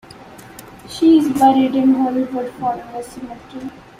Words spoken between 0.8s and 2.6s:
She is buried in Hollywood